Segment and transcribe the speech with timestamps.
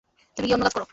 [0.37, 0.85] তুমি গিয়ে অন্য কাজ করো।